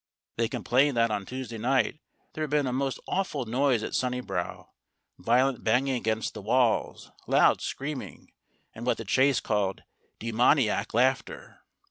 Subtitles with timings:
[0.37, 1.99] They complained that on Tuesday night
[2.33, 4.69] there had been a most awful noise at Sunnibrow
[5.19, 8.31] violent banging against the walls, loud screaming,
[8.73, 9.83] and what The Chase called
[10.17, 11.59] "demoniac laughter."